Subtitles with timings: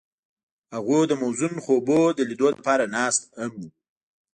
[0.75, 3.69] هغوی د موزون خوبونو د لیدلو لپاره ناست هم وو.